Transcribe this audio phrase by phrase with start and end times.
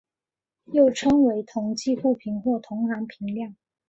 [0.71, 3.55] 又称为同侪互评或同行评量。